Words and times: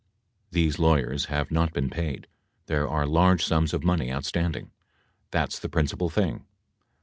These 0.49 0.79
lawyers 0.79 1.25
have 1.25 1.51
not 1.51 1.73
been 1.73 1.91
paid, 1.91 2.25
there 2.65 2.89
are 2.89 3.05
large 3.05 3.45
sums 3.45 3.71
of 3.71 3.83
money 3.83 4.11
outstanding. 4.11 4.71
That's 5.29 5.59
the 5.59 5.69
principal 5.69 6.09
thing. 6.09 6.47